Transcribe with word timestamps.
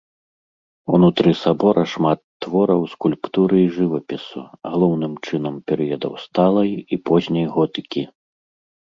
Унутры 0.97 1.31
сабора 1.41 1.81
шмат 1.93 2.19
твораў 2.45 2.79
скульптуры 2.93 3.57
і 3.63 3.67
жывапісу, 3.75 4.41
галоўным 4.71 5.13
чынам 5.27 5.55
перыядаў 5.73 6.13
сталай 6.23 6.71
і 6.97 6.99
позняй 7.11 7.47
готыкі. 7.59 8.03